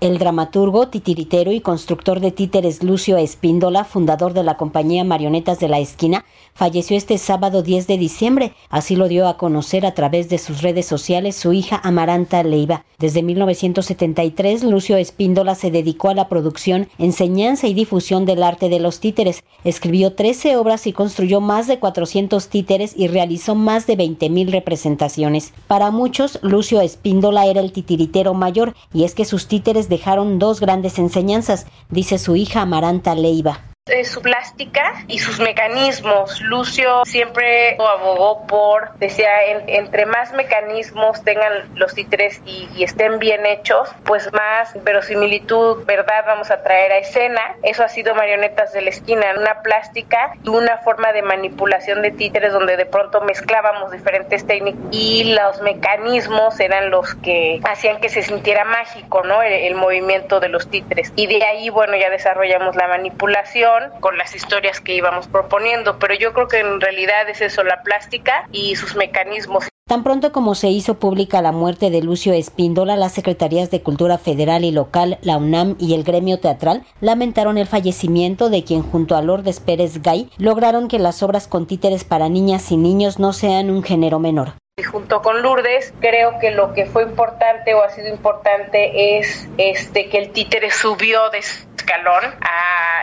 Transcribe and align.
El 0.00 0.16
dramaturgo, 0.16 0.88
titiritero 0.88 1.52
y 1.52 1.60
constructor 1.60 2.20
de 2.20 2.30
títeres 2.30 2.82
Lucio 2.82 3.18
Espíndola, 3.18 3.84
fundador 3.84 4.32
de 4.32 4.42
la 4.42 4.56
compañía 4.56 5.04
Marionetas 5.04 5.60
de 5.60 5.68
la 5.68 5.78
Esquina, 5.78 6.24
falleció 6.54 6.96
este 6.96 7.18
sábado 7.18 7.62
10 7.62 7.86
de 7.86 7.98
diciembre. 7.98 8.54
Así 8.70 8.96
lo 8.96 9.08
dio 9.08 9.28
a 9.28 9.36
conocer 9.36 9.84
a 9.84 9.92
través 9.92 10.30
de 10.30 10.38
sus 10.38 10.62
redes 10.62 10.86
sociales 10.86 11.36
su 11.36 11.52
hija 11.52 11.78
Amaranta 11.84 12.42
Leiva. 12.42 12.86
Desde 12.98 13.22
1973, 13.22 14.64
Lucio 14.64 14.96
Espíndola 14.96 15.54
se 15.54 15.70
dedicó 15.70 16.08
a 16.08 16.14
la 16.14 16.28
producción, 16.28 16.88
enseñanza 16.98 17.66
y 17.66 17.74
difusión 17.74 18.24
del 18.24 18.42
arte 18.42 18.70
de 18.70 18.80
los 18.80 19.00
títeres. 19.00 19.44
Escribió 19.64 20.14
13 20.14 20.56
obras 20.56 20.86
y 20.86 20.94
construyó 20.94 21.42
más 21.42 21.66
de 21.66 21.78
400 21.78 22.48
títeres 22.48 22.94
y 22.96 23.08
realizó 23.08 23.54
más 23.54 23.86
de 23.86 23.98
20.000 23.98 24.50
representaciones. 24.50 25.52
Para 25.66 25.90
muchos, 25.90 26.38
Lucio 26.40 26.80
Espíndola 26.80 27.44
era 27.44 27.60
el 27.60 27.72
titiritero 27.72 28.32
mayor 28.32 28.74
y 28.94 29.04
es 29.04 29.14
que 29.14 29.26
sus 29.26 29.46
títeres 29.46 29.89
dejaron 29.90 30.38
dos 30.38 30.60
grandes 30.60 30.98
enseñanzas, 30.98 31.66
dice 31.90 32.16
su 32.16 32.36
hija 32.36 32.62
Amaranta 32.62 33.14
Leiva 33.14 33.70
su 34.04 34.22
plástica 34.22 35.04
y 35.08 35.18
sus 35.18 35.40
mecanismos. 35.40 36.40
Lucio 36.40 37.04
siempre 37.04 37.76
abogó 37.78 38.46
por, 38.46 38.94
decía, 38.98 39.30
entre 39.66 40.06
más 40.06 40.32
mecanismos 40.32 41.22
tengan 41.24 41.70
los 41.74 41.94
títeres 41.94 42.40
y, 42.44 42.68
estén 42.82 43.18
bien 43.18 43.44
hechos, 43.46 43.88
pues 44.04 44.32
más 44.32 44.72
verosimilitud, 44.82 45.84
verdad 45.84 46.24
vamos 46.26 46.50
a 46.50 46.62
traer 46.62 46.92
a 46.92 46.98
escena. 46.98 47.40
Eso 47.62 47.84
ha 47.84 47.88
sido 47.88 48.14
Marionetas 48.14 48.72
de 48.72 48.80
la 48.80 48.90
Esquina, 48.90 49.26
una 49.36 49.62
plástica 49.62 50.34
y 50.42 50.48
una 50.48 50.78
forma 50.78 51.12
de 51.12 51.22
manipulación 51.22 52.02
de 52.02 52.10
títeres 52.10 52.52
donde 52.52 52.76
de 52.76 52.86
pronto 52.86 53.20
mezclábamos 53.20 53.92
diferentes 53.92 54.46
técnicas 54.46 54.80
y 54.90 55.34
los 55.34 55.60
mecanismos 55.62 56.58
eran 56.60 56.90
los 56.90 57.14
que 57.16 57.60
hacían 57.64 58.00
que 58.00 58.08
se 58.08 58.22
sintiera 58.22 58.64
mágico, 58.64 59.22
¿no? 59.22 59.42
El, 59.42 59.52
el 59.52 59.74
movimiento 59.74 60.40
de 60.40 60.48
los 60.48 60.68
títeres. 60.68 61.12
Y 61.16 61.26
de 61.26 61.44
ahí, 61.44 61.70
bueno, 61.70 61.96
ya 61.96 62.10
desarrollamos 62.10 62.76
la 62.76 62.88
manipulación 62.88 63.79
con 64.00 64.16
las 64.18 64.34
historias 64.34 64.80
que 64.80 64.94
íbamos 64.94 65.28
proponiendo, 65.28 65.98
pero 65.98 66.14
yo 66.14 66.32
creo 66.32 66.48
que 66.48 66.60
en 66.60 66.80
realidad 66.80 67.28
es 67.28 67.40
eso, 67.40 67.62
la 67.62 67.82
plástica 67.82 68.48
y 68.52 68.76
sus 68.76 68.96
mecanismos. 68.96 69.68
Tan 69.86 70.04
pronto 70.04 70.30
como 70.30 70.54
se 70.54 70.68
hizo 70.68 71.00
pública 71.00 71.42
la 71.42 71.50
muerte 71.50 71.90
de 71.90 72.00
Lucio 72.00 72.32
Espíndola, 72.32 72.96
las 72.96 73.12
Secretarías 73.12 73.72
de 73.72 73.82
Cultura 73.82 74.18
Federal 74.18 74.64
y 74.64 74.70
Local, 74.70 75.18
la 75.22 75.36
UNAM 75.36 75.74
y 75.80 75.94
el 75.94 76.04
gremio 76.04 76.38
teatral 76.38 76.84
lamentaron 77.00 77.58
el 77.58 77.66
fallecimiento 77.66 78.50
de 78.50 78.62
quien 78.62 78.82
junto 78.82 79.16
a 79.16 79.22
Lourdes 79.22 79.58
Pérez 79.58 80.00
Gay 80.00 80.30
lograron 80.38 80.86
que 80.86 81.00
las 81.00 81.24
obras 81.24 81.48
con 81.48 81.66
títeres 81.66 82.04
para 82.04 82.28
niñas 82.28 82.70
y 82.70 82.76
niños 82.76 83.18
no 83.18 83.32
sean 83.32 83.68
un 83.68 83.82
género 83.82 84.20
menor 84.20 84.52
y 84.80 84.82
junto 84.82 85.20
con 85.20 85.42
Lourdes 85.42 85.92
creo 86.00 86.38
que 86.38 86.50
lo 86.50 86.72
que 86.72 86.86
fue 86.86 87.02
importante 87.02 87.74
o 87.74 87.82
ha 87.82 87.90
sido 87.90 88.08
importante 88.08 89.18
es 89.18 89.48
este 89.58 90.08
que 90.08 90.18
el 90.18 90.30
títere 90.30 90.70
subió 90.70 91.28
de 91.30 91.42
escalón 91.90 92.34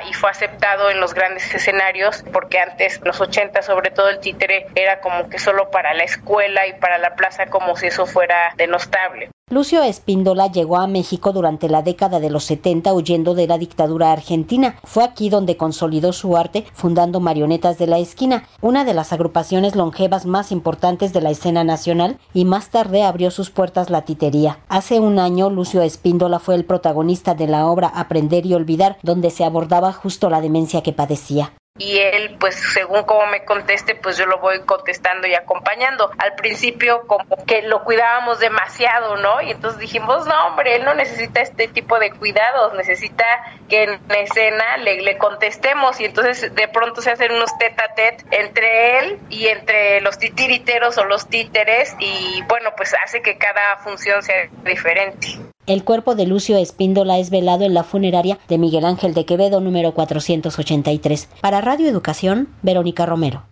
y 0.10 0.14
fue 0.14 0.30
aceptado 0.30 0.90
en 0.90 1.00
los 1.00 1.14
grandes 1.14 1.54
escenarios 1.54 2.24
porque 2.32 2.60
antes 2.60 3.02
los 3.04 3.20
80 3.20 3.62
sobre 3.62 3.92
todo 3.92 4.10
el 4.10 4.20
títere 4.20 4.68
era 4.76 5.02
como 5.02 5.30
que 5.30 5.40
solo 5.40 5.70
para 5.70 5.94
la 5.94 6.04
escuela 6.04 6.68
y 6.68 6.74
para 6.74 6.98
la 6.98 7.16
plaza 7.16 7.48
como 7.48 7.76
si 7.76 7.88
eso 7.88 8.06
fuera 8.06 8.54
denostable. 8.56 9.30
Lucio 9.50 9.82
Espíndola 9.82 10.52
llegó 10.52 10.76
a 10.76 10.88
México 10.88 11.32
durante 11.32 11.70
la 11.70 11.82
década 11.82 12.20
de 12.20 12.30
los 12.30 12.44
70 12.44 12.94
huyendo 12.94 13.34
de 13.34 13.48
la 13.48 13.58
dictadura 13.58 14.12
argentina. 14.12 14.76
Fue 14.84 15.06
aquí 15.06 15.30
donde 15.30 15.56
consolidó 15.56 16.12
su 16.12 16.36
arte 16.36 16.66
fundando 16.74 17.22
Marionetas 17.22 17.78
de 17.78 17.88
la 17.88 17.98
Esquina, 17.98 18.44
una 18.60 18.84
de 18.84 18.94
las 18.94 19.14
agrupaciones 19.14 19.78
longevas 19.78 20.26
más 20.26 20.52
importantes 20.52 21.14
de 21.14 21.22
la 21.22 21.30
escena 21.30 21.64
nacional, 21.64 22.18
y 22.34 22.44
más 22.44 22.72
tarde 22.72 23.04
abrió 23.04 23.32
sus 23.32 23.50
puertas 23.50 23.90
la 23.90 24.02
titería. 24.02 24.60
Hace 24.68 25.00
un 25.00 25.18
año, 25.18 25.50
Lucio 25.50 25.82
Espíndola 25.82 26.40
fue 26.40 26.56
el 26.56 26.66
protagonista 26.66 27.34
de 27.34 27.48
la 27.48 27.68
obra 27.68 27.88
Aprender 27.88 28.46
y 28.46 28.54
Olvidar, 28.54 28.98
donde 29.02 29.30
se 29.30 29.46
abordaba 29.46 29.94
justo 29.94 30.30
la 30.30 30.42
demencia 30.42 30.84
que 30.84 30.92
padecía 30.92 31.54
y 31.78 32.00
él 32.00 32.38
pues 32.40 32.56
según 32.56 33.04
como 33.04 33.26
me 33.28 33.46
conteste 33.46 33.96
pues 33.96 34.18
yo 34.18 34.26
lo 34.26 34.40
voy 34.40 34.62
contestando 34.62 35.28
y 35.28 35.36
acompañando. 35.36 36.12
Al 36.18 36.36
principio 36.36 37.06
como 37.08 37.26
que 37.46 37.62
lo 37.62 37.84
cuidábamos 37.84 38.40
demasiado, 38.40 39.18
¿no? 39.18 39.42
Y 39.42 39.52
entonces 39.52 39.80
dijimos, 39.80 40.26
no 40.26 40.48
hombre, 40.48 40.76
él 40.76 40.86
no 40.86 40.94
necesita 40.94 41.42
este 41.42 41.68
tipo 41.68 42.00
de 42.00 42.12
cuidados, 42.12 42.74
necesita 42.74 43.26
que 43.70 43.84
en 43.84 44.00
escena 44.10 44.78
le, 44.78 45.02
le 45.02 45.18
contestemos 45.18 46.00
y 46.00 46.06
entonces 46.06 46.54
de 46.54 46.68
pronto 46.68 47.02
se 47.02 47.12
hacen 47.12 47.32
unos 47.32 47.58
tete 47.58 47.84
a 47.84 47.94
tete 47.94 48.26
entre 48.32 49.00
él 49.00 49.20
y 49.30 49.48
entre 49.48 50.02
los 50.02 50.18
titiriteros 50.18 50.98
o 50.98 51.06
los 51.06 51.28
títeres 51.28 51.96
y 52.00 52.42
bueno 52.48 52.72
pues 52.76 52.96
hace 53.04 53.22
que 53.22 53.38
cada 53.38 53.78
función 53.78 54.24
sea 54.24 54.48
diferente. 54.64 55.47
El 55.68 55.84
cuerpo 55.84 56.16
de 56.16 56.26
Lucio 56.26 56.56
Espíndola 56.56 57.20
es 57.20 57.30
velado 57.30 57.66
en 57.66 57.74
la 57.74 57.84
funeraria 57.84 58.40
de 58.48 58.58
Miguel 58.58 58.86
Ángel 58.86 59.14
de 59.14 59.26
Quevedo 59.26 59.60
número 59.60 59.94
483. 59.94 61.28
Para 61.42 61.60
Radio 61.60 61.90
Educación, 61.90 62.48
Verónica 62.62 63.06
Romero. 63.06 63.44